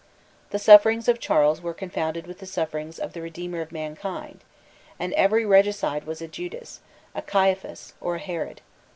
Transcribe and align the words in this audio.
The 0.49 0.57
sufferings 0.57 1.07
of 1.07 1.19
Charles 1.19 1.61
were 1.61 1.75
confounded 1.75 2.25
with 2.25 2.39
the 2.39 2.47
sufferings 2.47 2.97
of 2.97 3.13
the 3.13 3.21
Redeemer 3.21 3.61
of 3.61 3.71
mankind; 3.71 4.39
and 4.97 5.13
every 5.13 5.45
regicide 5.45 6.05
was 6.05 6.23
a 6.23 6.27
Judas, 6.27 6.79
a 7.13 7.21
Caiaphas 7.21 7.93
or 8.01 8.15
a 8.15 8.19
Herod. 8.19 8.61